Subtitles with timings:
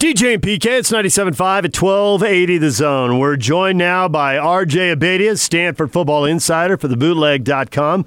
[0.00, 3.18] DJ and PK, it's 97.5 at 1280 The Zone.
[3.18, 8.06] We're joined now by RJ Abeytia, Stanford football insider for the bootleg.com,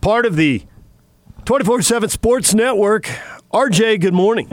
[0.00, 0.62] part of the
[1.44, 3.10] 24 7 Sports Network.
[3.52, 4.48] RJ, good morning.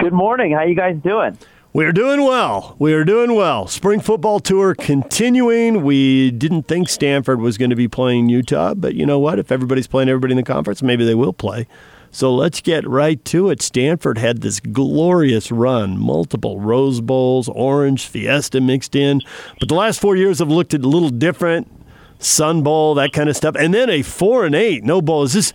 [0.00, 0.50] Good morning.
[0.50, 1.38] How you guys doing?
[1.72, 2.74] We're doing well.
[2.80, 3.68] We are doing well.
[3.68, 5.84] Spring football tour continuing.
[5.84, 9.38] We didn't think Stanford was going to be playing Utah, but you know what?
[9.38, 11.68] If everybody's playing everybody in the conference, maybe they will play.
[12.14, 13.62] So let's get right to it.
[13.62, 19.22] Stanford had this glorious run, multiple Rose Bowls, Orange, Fiesta mixed in.
[19.58, 21.72] But the last four years have looked a little different.
[22.18, 23.56] Sun Bowl, that kind of stuff.
[23.58, 25.22] And then a four and eight, no bowl.
[25.22, 25.54] Is this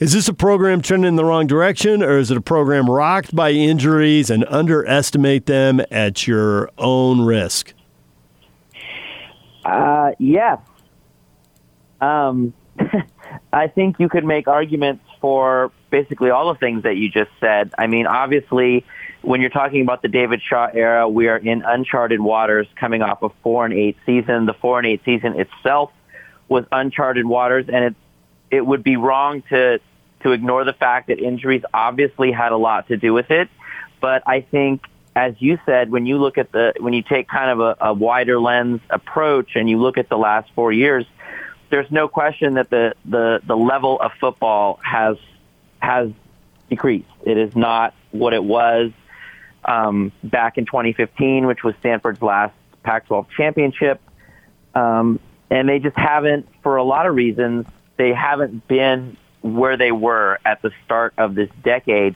[0.00, 3.34] is this a program trending in the wrong direction, or is it a program rocked
[3.34, 7.74] by injuries and underestimate them at your own risk?
[9.64, 10.58] Uh, yes.
[12.00, 12.54] Um,
[13.52, 17.72] I think you could make arguments for basically all the things that you just said.
[17.78, 18.84] I mean, obviously,
[19.22, 23.22] when you're talking about the David Shaw era, we are in uncharted waters coming off
[23.22, 24.46] a four and eight season.
[24.46, 25.92] The four and eight season itself
[26.48, 27.94] was uncharted waters, and it
[28.50, 29.80] it would be wrong to
[30.22, 33.48] to ignore the fact that injuries obviously had a lot to do with it.
[34.00, 37.50] But I think, as you said, when you look at the when you take kind
[37.50, 41.04] of a, a wider lens approach and you look at the last four years,
[41.70, 45.16] there's no question that the the the level of football has
[45.80, 46.10] has
[46.68, 47.08] decreased.
[47.24, 48.92] It is not what it was
[49.64, 54.00] um, back in 2015, which was Stanford's last Pac-12 championship.
[54.74, 57.66] Um, and they just haven't, for a lot of reasons,
[57.96, 62.14] they haven't been where they were at the start of this decade.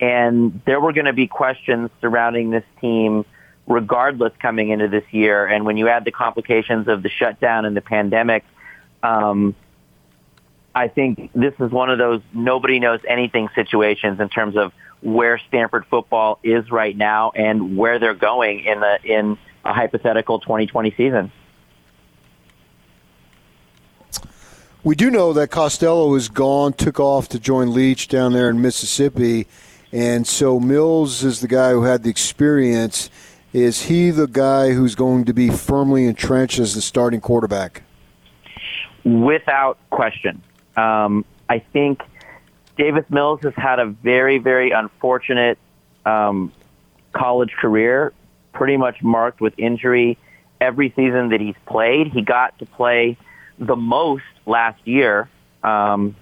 [0.00, 3.24] And there were going to be questions surrounding this team
[3.66, 5.46] regardless coming into this year.
[5.46, 8.44] And when you add the complications of the shutdown and the pandemic,
[9.02, 9.54] um,
[10.74, 15.38] I think this is one of those nobody knows anything situations in terms of where
[15.48, 20.94] Stanford football is right now and where they're going in the in a hypothetical 2020
[20.96, 21.32] season.
[24.82, 28.62] We do know that Costello is gone, took off to join Leach down there in
[28.62, 29.46] Mississippi,
[29.92, 33.10] and so Mills is the guy who had the experience.
[33.52, 37.82] Is he the guy who's going to be firmly entrenched as the starting quarterback?
[39.04, 40.42] Without question.
[40.76, 42.02] Um, I think
[42.76, 45.58] Davis Mills has had a very, very unfortunate
[46.06, 46.52] um,
[47.12, 48.12] college career,
[48.52, 50.16] pretty much marked with injury
[50.60, 52.08] every season that he's played.
[52.08, 53.16] He got to play
[53.58, 55.28] the most last year.
[55.62, 56.16] Um,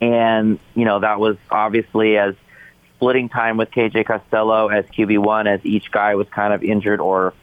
[0.00, 2.34] and, you know, that was obviously as
[2.96, 7.34] splitting time with KJ Costello as QB1 as each guy was kind of injured or,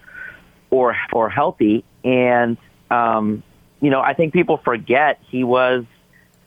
[0.69, 1.83] or, or healthy.
[2.03, 2.57] And,
[2.89, 3.43] um,
[3.83, 5.83] you know, I think people forget he was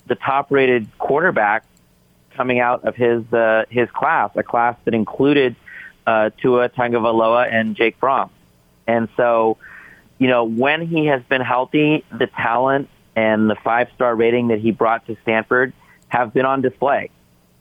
[0.07, 1.67] the top rated quarterback
[2.35, 5.55] coming out of his uh, his class, a class that included
[6.07, 8.31] uh, Tua Tagovailoa and Jake Fromm.
[8.87, 9.59] And so,
[10.19, 14.61] you know, when he has been healthy, the talent and the five star rating that
[14.61, 15.75] he brought to Stanford
[16.09, 17.11] have been on display.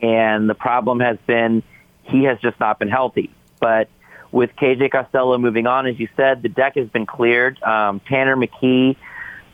[0.02, 1.64] And the problem has been
[2.04, 3.30] he has just not been healthy.
[3.60, 3.90] But
[4.32, 7.62] with KJ Costello moving on, as you said, the deck has been cleared.
[7.62, 8.96] Um, Tanner McKee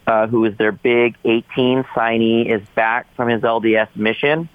[0.08, 4.50] uh, who is their big 18 signee, is back from his LDS mission.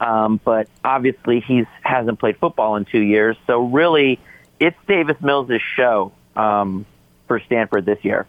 [0.00, 3.36] Um, but obviously, he hasn't played football in two years.
[3.46, 4.18] So really,
[4.58, 6.84] it's Davis Mills' show um,
[7.26, 8.26] for Stanford this year.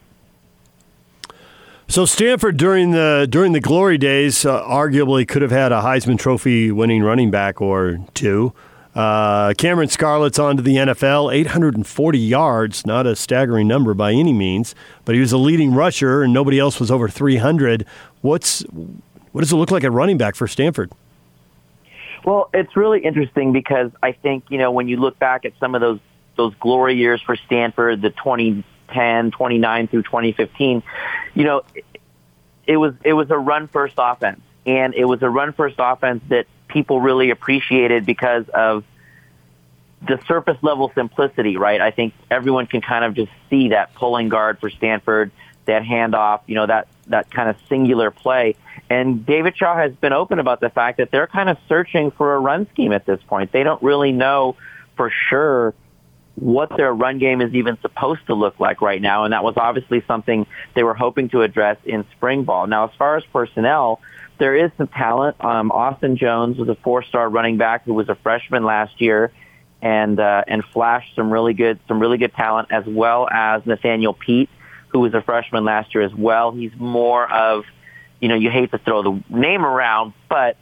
[1.87, 6.17] So Stanford during the during the glory days uh, arguably could have had a Heisman
[6.17, 8.53] Trophy winning running back or two.
[8.95, 14.31] Uh, Cameron Scarlett's on to the NFL, 840 yards, not a staggering number by any
[14.31, 14.73] means,
[15.03, 17.85] but he was a leading rusher, and nobody else was over 300.
[18.21, 20.93] What's what does it look like at running back for Stanford?
[22.23, 25.75] Well, it's really interesting because I think you know when you look back at some
[25.75, 25.99] of those
[26.37, 30.83] those glory years for Stanford, the 2010, 29 through 2015,
[31.33, 31.85] you know, it,
[32.65, 36.23] it was it was a run first offense, and it was a run first offense
[36.29, 38.83] that people really appreciated because of
[40.05, 41.79] the surface level simplicity, right?
[41.79, 45.31] I think everyone can kind of just see that pulling guard for Stanford,
[45.67, 48.57] that handoff, you know, that, that kind of singular play.
[48.89, 52.35] And David Shaw has been open about the fact that they're kind of searching for
[52.35, 53.53] a run scheme at this point.
[53.53, 54.57] They don't really know
[54.97, 55.73] for sure
[56.35, 59.23] what their run game is even supposed to look like right now.
[59.23, 62.67] And that was obviously something they were hoping to address in spring ball.
[62.67, 64.01] Now, as far as personnel,
[64.37, 65.43] there is some talent.
[65.43, 69.31] Um, Austin Jones was a four-star running back who was a freshman last year,
[69.81, 74.13] and uh, and flashed some really good some really good talent, as well as Nathaniel
[74.13, 74.49] Peat,
[74.89, 76.51] who was a freshman last year as well.
[76.51, 77.65] He's more of,
[78.19, 80.57] you know, you hate to throw the name around, but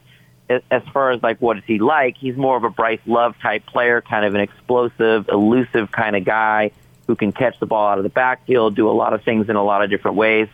[0.49, 3.65] as far as like what is he like, he's more of a Bryce Love type
[3.65, 6.71] player, kind of an explosive, elusive kind of guy
[7.07, 9.55] who can catch the ball out of the backfield, do a lot of things in
[9.55, 10.47] a lot of different ways.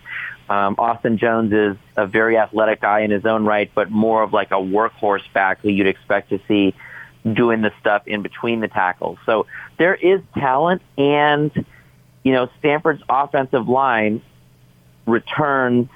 [0.50, 4.34] Um, Austin Jones is a very athletic guy in his own right, but more of
[4.34, 6.74] like a workhorse back who you'd expect to see
[7.34, 9.20] doing the stuff in between the tackles.
[9.28, 9.46] So
[9.78, 11.52] there is talent, and
[12.24, 14.24] you know Stanford's offensive line
[15.06, 15.88] returns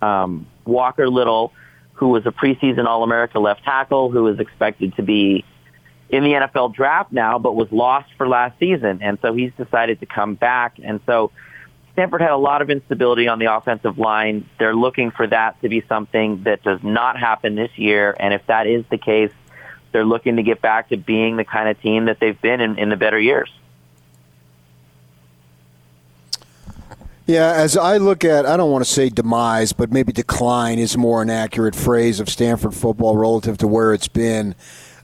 [0.00, 1.52] um, Walker Little,
[1.94, 5.44] who was a preseason All-America left tackle, who is expected to be
[6.10, 9.98] in the NFL draft now, but was lost for last season, and so he's decided
[9.98, 11.32] to come back, and so
[11.96, 14.46] Stanford had a lot of instability on the offensive line.
[14.58, 18.14] They're looking for that to be something that does not happen this year.
[18.20, 19.32] And if that is the case,
[19.92, 22.78] they're looking to get back to being the kind of team that they've been in,
[22.78, 23.50] in the better years.
[27.24, 30.98] Yeah, as I look at, I don't want to say demise, but maybe decline is
[30.98, 34.54] more an accurate phrase of Stanford football relative to where it's been.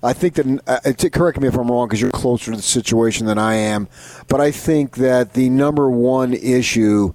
[0.02, 3.26] I think that, uh, correct me if I'm wrong because you're closer to the situation
[3.26, 3.88] than I am,
[4.28, 7.12] but I think that the number one issue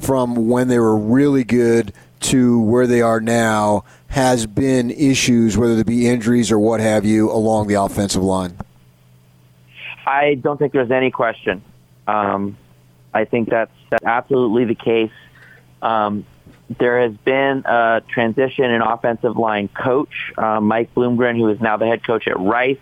[0.00, 5.78] from when they were really good to where they are now has been issues, whether
[5.78, 8.56] it be injuries or what have you, along the offensive line.
[10.06, 11.62] I don't think there's any question.
[12.06, 12.56] Um,
[13.12, 15.10] I think that's, that's absolutely the case.
[15.82, 16.24] Um,
[16.68, 20.32] there has been a transition in offensive line coach.
[20.36, 22.78] Uh, Mike Bloomgren, who is now the head coach at Rice,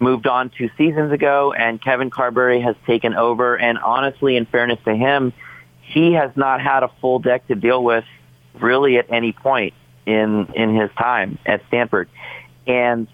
[0.00, 3.56] moved on two seasons ago, and Kevin Carberry has taken over.
[3.56, 5.32] And honestly, in fairness to him,
[5.80, 8.04] he has not had a full deck to deal with
[8.54, 9.74] really at any point
[10.04, 12.08] in in his time at Stanford.
[12.66, 13.06] And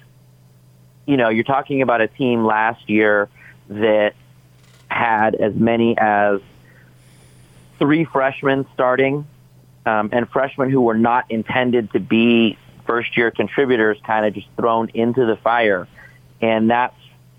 [1.06, 3.28] you know, you're talking about a team last year
[3.68, 4.14] that
[4.88, 6.40] had as many as
[7.78, 9.26] three freshmen starting
[9.84, 14.46] um, and freshmen who were not intended to be first year contributors kind of just
[14.56, 15.88] thrown into the fire.
[16.40, 16.96] And that's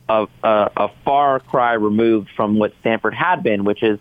[0.09, 3.99] a, a, a far cry removed from what Stanford had been, which is,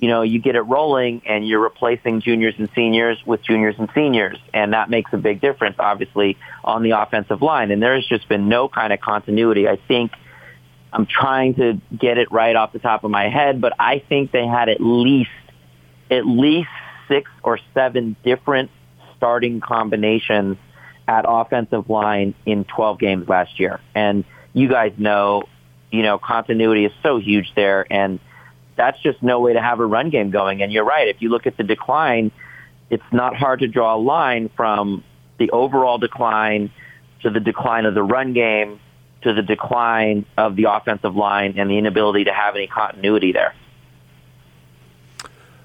[0.00, 3.88] you know, you get it rolling and you're replacing juniors and seniors with juniors and
[3.94, 4.38] seniors.
[4.52, 7.70] And that makes a big difference, obviously, on the offensive line.
[7.70, 9.68] And there's just been no kind of continuity.
[9.68, 10.12] I think
[10.92, 14.32] I'm trying to get it right off the top of my head, but I think
[14.32, 15.30] they had at least,
[16.10, 16.68] at least
[17.12, 18.70] six or seven different
[19.16, 20.56] starting combinations
[21.06, 23.80] at offensive line in 12 games last year.
[23.94, 24.24] And
[24.54, 25.42] you guys know,
[25.90, 28.18] you know, continuity is so huge there and
[28.76, 30.62] that's just no way to have a run game going.
[30.62, 31.08] And you're right.
[31.08, 32.32] If you look at the decline,
[32.88, 35.04] it's not hard to draw a line from
[35.38, 36.70] the overall decline
[37.22, 38.80] to the decline of the run game
[39.22, 43.54] to the decline of the offensive line and the inability to have any continuity there.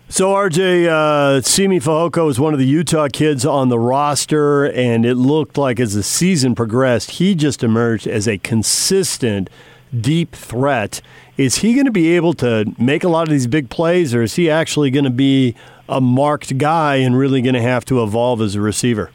[0.09, 5.06] So, RJ, uh, Simi Fehoko is one of the Utah kids on the roster, and
[5.06, 9.50] it looked like as the season progressed, he just emerged as a consistent,
[10.00, 11.01] deep threat.
[11.36, 14.21] Is he going to be able to make a lot of these big plays, or
[14.24, 15.56] is he actually going to be
[15.89, 19.12] a marked guy and really going to have to evolve as a receiver?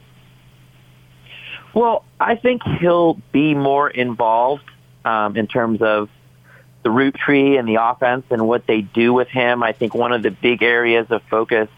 [1.73, 4.71] Well, I think he'll be more involved
[5.07, 6.11] um, in terms of
[6.83, 9.63] the route tree and the offense and what they do with him.
[9.63, 11.69] I think one of the big areas of focus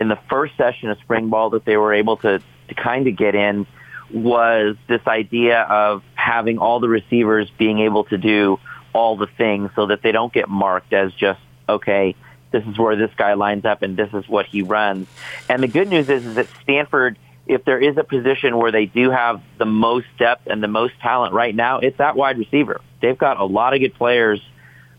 [0.00, 3.16] in the first session of spring ball that they were able to, to kind of
[3.16, 3.66] get in
[4.12, 8.58] was this idea of having all the receivers being able to do
[8.92, 12.16] all the things so that they don't get marked as just, okay,
[12.50, 15.06] this is where this guy lines up and this is what he runs.
[15.48, 17.18] And the good news is, is that Stanford,
[17.50, 20.94] if there is a position where they do have the most depth and the most
[21.00, 24.40] talent right now, it's that wide receiver they've got a lot of good players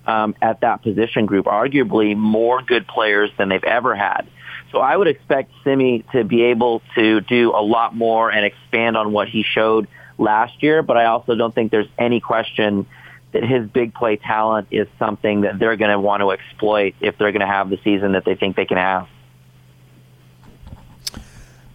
[0.06, 4.28] um, at that position group, arguably more good players than they've ever had.
[4.72, 8.98] So I would expect Simi to be able to do a lot more and expand
[8.98, 12.88] on what he showed last year, but I also don't think there's any question
[13.34, 17.18] that his big play talent is something that they're going to want to exploit if
[17.18, 19.08] they're going to have the season that they think they can have.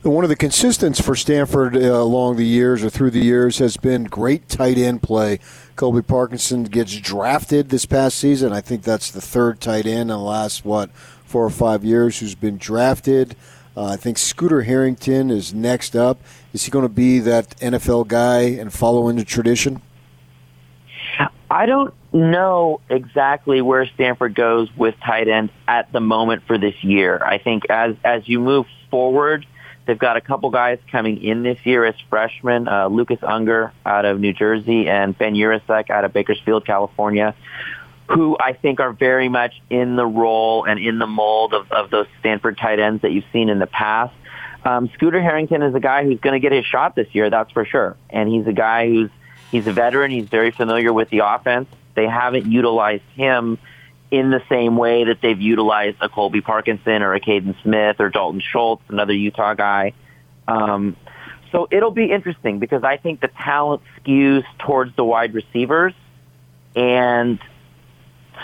[0.06, 3.76] One of the consistents for Stanford uh, along the years or through the years has
[3.76, 5.40] been great tight end play.
[5.74, 8.52] Colby Parkinson gets drafted this past season.
[8.52, 10.92] I think that's the third tight end in the last, what,
[11.24, 13.34] four or five years who's been drafted.
[13.76, 16.20] Uh, I think Scooter Harrington is next up.
[16.52, 19.82] Is he going to be that NFL guy and follow in the tradition?
[21.50, 26.76] I don't know exactly where Stanford goes with tight end at the moment for this
[26.84, 27.20] year.
[27.24, 29.44] I think as as you move forward,
[29.86, 34.04] They've got a couple guys coming in this year as freshmen, uh, Lucas Unger out
[34.04, 37.34] of New Jersey and Ben Yurosek out of Bakersfield, California,
[38.08, 41.90] who I think are very much in the role and in the mold of, of
[41.90, 44.14] those Stanford tight ends that you've seen in the past.
[44.64, 47.52] Um, Scooter Harrington is a guy who's going to get his shot this year, that's
[47.52, 47.96] for sure.
[48.10, 49.10] And he's a guy who's
[49.52, 50.10] he's a veteran.
[50.10, 51.68] He's very familiar with the offense.
[51.94, 53.58] They haven't utilized him
[54.10, 58.08] in the same way that they've utilized a Colby Parkinson or a Kaden Smith or
[58.08, 59.92] Dalton Schultz, another Utah guy.
[60.46, 60.96] Um,
[61.52, 65.94] so it'll be interesting because I think the talent skews towards the wide receivers.
[66.74, 67.38] And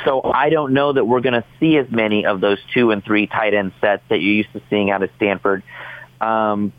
[0.05, 3.05] so I don't know that we're going to see as many of those two and
[3.05, 5.63] three tight end sets that you're used to seeing out of Stanford.
[6.21, 6.73] Um,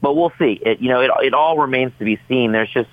[0.00, 0.60] but we'll see.
[0.64, 2.52] It, you know, it, it all remains to be seen.
[2.52, 2.90] There's just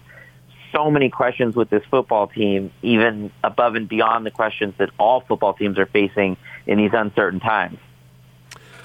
[0.72, 5.22] so many questions with this football team, even above and beyond the questions that all
[5.22, 7.78] football teams are facing in these uncertain times.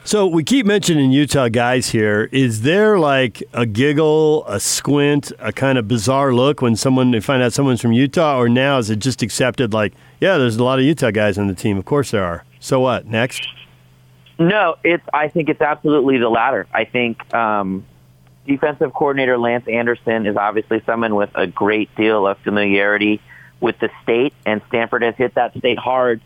[0.05, 2.29] So we keep mentioning Utah guys here.
[2.33, 7.21] Is there like a giggle, a squint, a kind of bizarre look when someone they
[7.21, 9.73] find out someone's from Utah, or now is it just accepted?
[9.73, 11.79] Like, yeah, there's a lot of Utah guys on the team.
[11.79, 12.45] Of course there are.
[12.59, 13.47] So what next?
[14.41, 15.05] No, it's.
[15.15, 16.67] I think it's absolutely the latter.
[16.75, 17.85] I think um,
[18.47, 23.21] defensive coordinator Lance Anderson is obviously someone with a great deal of familiarity
[23.61, 26.21] with the state, and Stanford has hit that state hard.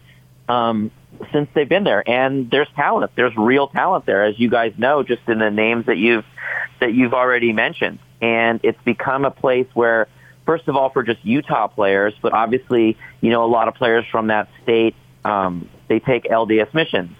[0.48, 0.90] Um,
[1.32, 2.08] since they've been there.
[2.08, 3.12] And there's talent.
[3.14, 6.24] There's real talent there, as you guys know, just in the names that you've
[6.80, 7.98] that you've already mentioned.
[8.20, 10.08] And it's become a place where,
[10.44, 14.04] first of all, for just Utah players, but obviously, you know, a lot of players
[14.10, 14.94] from that state,
[15.24, 17.16] um, they take LDS missions.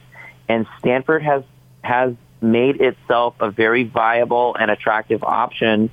[0.48, 1.42] And Stanford has
[1.82, 5.90] has made itself a very viable and attractive option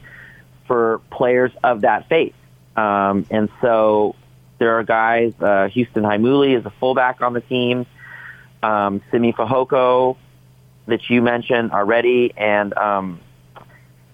[0.67, 2.35] for players of that faith.
[2.75, 4.15] Um, and so
[4.57, 7.85] there are guys, uh, Houston Heimuli is a fullback on the team
[8.63, 10.17] um, Simi Fehoko
[10.87, 13.19] that you mentioned already, and um,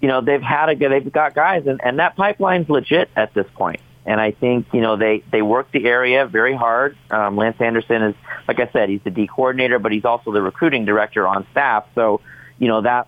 [0.01, 3.47] you know they've had a they've got guys, and, and that pipeline's legit at this
[3.53, 3.79] point.
[4.09, 6.97] And I think you know they they work the area very hard.
[7.11, 8.15] Um, Lance Anderson is,
[8.47, 11.85] like I said, he's the D coordinator, but he's also the recruiting director on staff.
[11.93, 12.19] So
[12.57, 13.07] you know that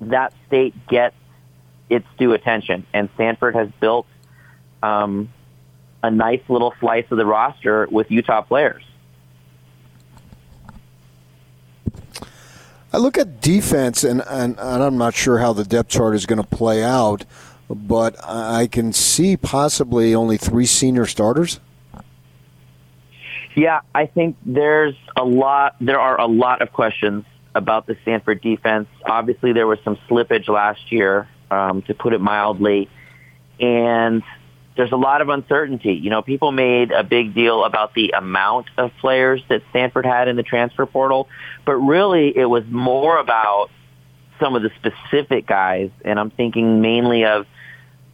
[0.00, 1.14] that state gets
[1.88, 4.08] its due attention, and Stanford has built
[4.82, 5.28] um,
[6.02, 8.82] a nice little slice of the roster with Utah players.
[12.92, 16.26] I look at defense, and, and, and I'm not sure how the depth chart is
[16.26, 17.24] going to play out,
[17.74, 21.60] but I can see possibly only three senior starters.
[23.54, 25.76] Yeah, I think there's a lot.
[25.80, 27.24] There are a lot of questions
[27.54, 28.88] about the Stanford defense.
[29.04, 32.88] Obviously, there was some slippage last year, um, to put it mildly,
[33.58, 34.22] and
[34.76, 35.94] there's a lot of uncertainty.
[35.94, 40.28] You know, people made a big deal about the amount of players that Stanford had
[40.28, 41.28] in the transfer portal,
[41.66, 43.70] but really it was more about
[44.38, 47.46] some of the specific guys, and I'm thinking mainly of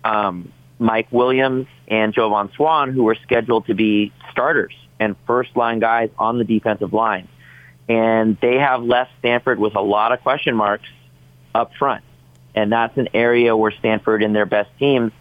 [0.06, 5.80] um, Mike Williams and Jovan Swann, who were scheduled to be starters and first line
[5.80, 7.28] guys on the defensive line.
[7.88, 10.88] And they have left Stanford with a lot of question marks
[11.54, 12.04] up front.
[12.54, 15.12] And that's an area where Stanford and their best teams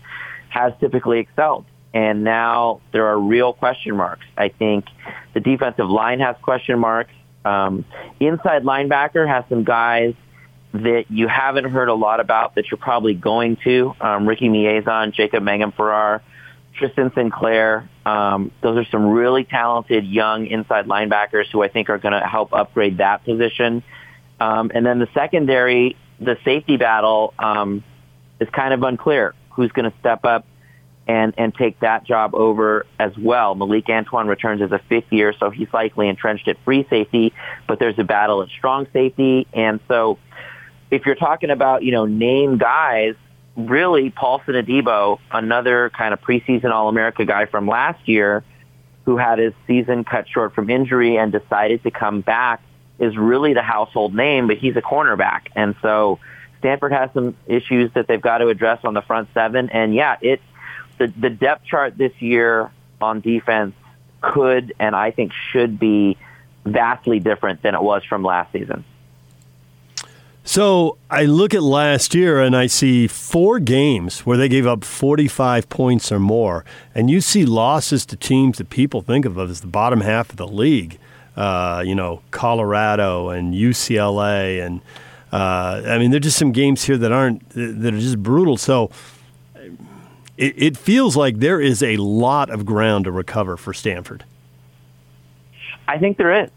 [0.50, 1.66] has typically excelled.
[1.94, 4.26] And now there are real question marks.
[4.38, 4.86] I think
[5.34, 7.12] the defensive line has question marks.
[7.44, 7.86] Um,
[8.20, 10.14] inside linebacker has some guys
[10.84, 13.94] that you haven't heard a lot about that you're probably going to.
[14.00, 16.22] Um, Ricky Miezan, Jacob Mangum-Farrar,
[16.74, 17.90] Tristan Sinclair.
[18.06, 22.28] Um, those are some really talented young inside linebackers who I think are going to
[22.28, 23.84] help upgrade that position.
[24.40, 27.84] Um, and then the secondary, the safety battle um,
[28.40, 30.46] is kind of unclear who's going to step up
[31.08, 33.56] and and take that job over as well.
[33.56, 37.34] Malik Antoine returns as a fifth year, so he's likely entrenched at free safety,
[37.68, 40.18] but there's a battle at strong safety, and so
[40.92, 43.16] if you're talking about you know name guys,
[43.56, 48.44] really Paulson Adebo, another kind of preseason All America guy from last year,
[49.06, 52.62] who had his season cut short from injury and decided to come back,
[53.00, 56.20] is really the household name, but he's a cornerback, and so
[56.60, 59.70] Stanford has some issues that they've got to address on the front seven.
[59.70, 60.42] And yeah, it
[60.98, 63.76] the, the depth chart this year on defense
[64.22, 66.18] could and I think should be
[66.66, 68.84] vastly different than it was from last season.
[70.48, 74.84] So I look at last year and I see four games where they gave up
[74.84, 76.64] 45 points or more.
[76.94, 80.38] And you see losses to teams that people think of as the bottom half of
[80.38, 81.00] the league.
[81.36, 84.82] Uh, you know, Colorado and UCLA and
[85.32, 88.56] uh, I mean, there are just some games here that aren't that are just brutal.
[88.56, 88.92] So
[90.38, 94.24] it, it feels like there is a lot of ground to recover for Stanford.
[95.88, 96.52] I think there is.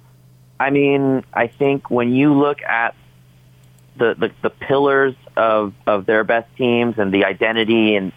[0.61, 2.95] I mean, I think when you look at
[3.99, 8.13] the, the, the pillars of, of their best teams and the identity and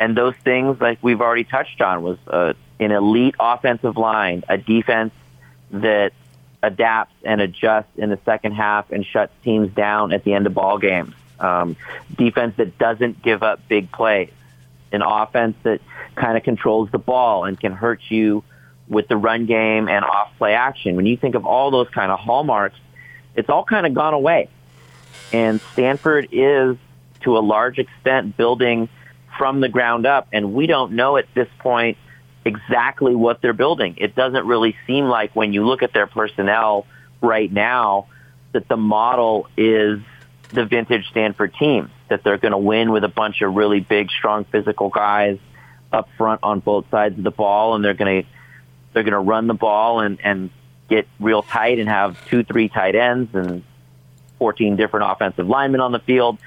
[0.00, 4.56] and those things like we've already touched on was uh, an elite offensive line, a
[4.56, 5.12] defense
[5.72, 6.12] that
[6.62, 10.54] adapts and adjusts in the second half and shuts teams down at the end of
[10.54, 11.14] ball games.
[11.40, 11.76] Um,
[12.16, 14.30] defense that doesn't give up big plays.
[14.92, 15.80] An offense that
[16.14, 18.44] kind of controls the ball and can hurt you
[18.88, 20.96] with the run game and off play action.
[20.96, 22.78] When you think of all those kind of hallmarks,
[23.34, 24.48] it's all kind of gone away.
[25.32, 26.76] And Stanford is,
[27.22, 28.88] to a large extent, building
[29.36, 30.28] from the ground up.
[30.32, 31.98] And we don't know at this point
[32.44, 33.96] exactly what they're building.
[33.98, 36.86] It doesn't really seem like when you look at their personnel
[37.20, 38.06] right now
[38.52, 40.00] that the model is
[40.50, 44.10] the vintage Stanford team, that they're going to win with a bunch of really big,
[44.10, 45.38] strong physical guys
[45.92, 48.28] up front on both sides of the ball, and they're going to
[48.92, 50.50] they're going to run the ball and and
[50.88, 53.62] get real tight and have two, three tight ends and
[54.38, 56.38] 14 different offensive linemen on the field.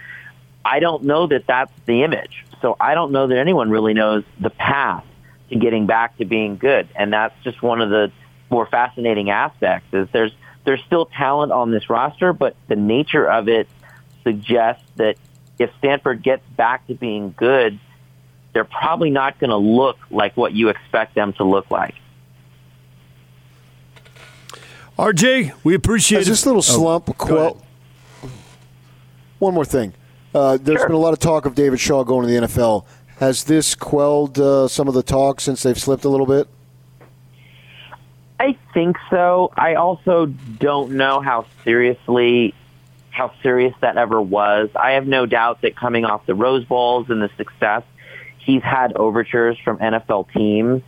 [0.64, 2.46] I don't know that that's the image.
[2.62, 5.04] So I don't know that anyone really knows the path
[5.50, 6.88] to getting back to being good.
[6.96, 8.12] And that's just one of the
[8.50, 10.32] more fascinating aspects is there's
[10.64, 13.68] there's still talent on this roster, but the nature of it
[14.24, 15.16] suggests that
[15.58, 17.80] if Stanford gets back to being good,
[18.54, 21.96] they're probably not going to look like what you expect them to look like.
[25.00, 27.62] RJ, we appreciate Has this little oh, slump oh, quell.
[29.42, 29.94] One more thing.
[30.36, 30.90] Uh, there's sure.
[30.90, 32.86] been a lot of talk of David Shaw going to the NFL.
[33.18, 36.48] Has this quelled uh, some of the talk since they've slipped a little bit?
[38.40, 39.52] I think so.
[39.58, 42.54] I also don't know how seriously
[43.10, 44.70] how serious that ever was.
[44.76, 47.82] I have no doubt that coming off the Rose Bowls and the success,
[48.38, 50.84] he's had overtures from NFL teams.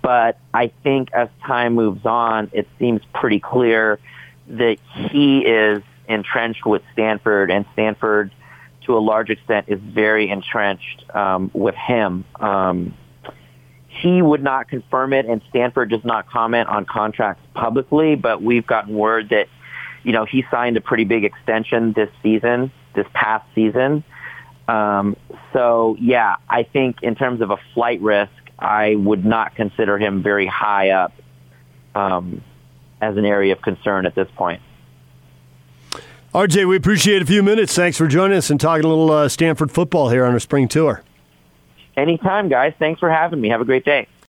[0.00, 3.98] But I think as time moves on, it seems pretty clear
[4.48, 4.78] that
[5.10, 8.32] he is entrenched with Stanford, and Stanford,
[8.86, 12.24] to a large extent, is very entrenched um, with him.
[12.40, 12.94] Um,
[13.88, 18.16] he would not confirm it, and Stanford does not comment on contracts publicly.
[18.16, 19.48] But we've gotten word that,
[20.02, 24.02] you know, he signed a pretty big extension this season, this past season.
[24.68, 25.16] Um,
[25.52, 30.22] so yeah, I think in terms of a flight risk, I would not consider him
[30.22, 31.12] very high up
[31.94, 32.42] um,
[33.00, 34.62] as an area of concern at this point.
[36.34, 37.74] RJ, we appreciate a few minutes.
[37.74, 40.66] Thanks for joining us and talking a little uh, Stanford football here on our spring
[40.66, 41.02] tour.
[41.94, 42.72] Anytime, guys.
[42.78, 43.50] Thanks for having me.
[43.50, 44.08] Have a great day.